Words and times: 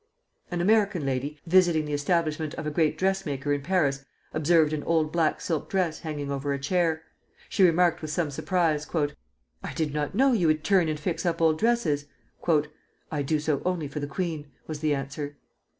An 0.49 0.61
American 0.61 1.05
lady, 1.05 1.37
visiting 1.45 1.85
the 1.85 1.93
establishment 1.93 2.55
of 2.55 2.65
a 2.65 2.71
great 2.71 2.97
dressmaker 2.97 3.53
in 3.53 3.61
Paris, 3.61 4.03
observed 4.33 4.73
an 4.73 4.81
old 4.85 5.11
black 5.11 5.39
silk 5.39 5.69
dress 5.69 5.99
hanging 5.99 6.31
over 6.31 6.51
a 6.53 6.57
chair. 6.59 7.03
She 7.49 7.61
remarked 7.61 8.01
with 8.01 8.09
some 8.09 8.31
surprise: 8.31 8.87
"I 9.63 9.75
did 9.75 9.93
not 9.93 10.15
know 10.15 10.31
you 10.31 10.47
would 10.47 10.63
turn 10.63 10.89
and 10.89 10.99
fix 10.99 11.23
up 11.23 11.39
old 11.39 11.59
dresses." 11.59 12.07
"I 13.11 13.21
do 13.21 13.39
so 13.39 13.61
only 13.63 13.87
for 13.87 13.99
the 13.99 14.07
queen," 14.07 14.47
was 14.65 14.79
the 14.79 14.95
answer. 14.95 15.37